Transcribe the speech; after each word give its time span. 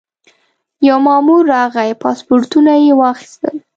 یو 0.87 0.97
مامور 1.05 1.43
راغی 1.53 1.91
پاسپورټونه 2.03 2.71
یې 2.83 2.91
واخیستل. 3.01 3.55